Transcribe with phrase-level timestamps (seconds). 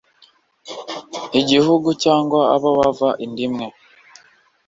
[1.41, 3.67] igihugu cyangwa abo bava inda imwe.